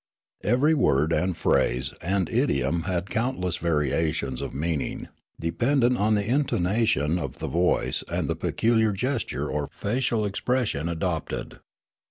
[0.43, 6.45] Every word and phrase and idiom had countless variations of meaning dependent on the in
[6.45, 11.59] tonation of the voice and the peculiar gesture or facial expression adopted.